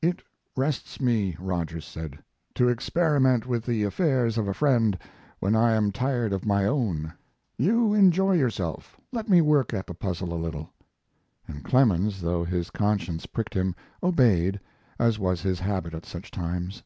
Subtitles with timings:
[0.00, 0.22] "It
[0.56, 2.18] rests me," Rogers said,
[2.54, 4.96] "to experiment with the affairs of a friend
[5.40, 7.12] when I am tired of my own.
[7.58, 8.98] You enjoy yourself.
[9.12, 10.70] Let me work at the puzzle a little."
[11.46, 14.58] And Clemens, though his conscience pricked him, obeyed,
[14.98, 16.82] as was his habit at such times.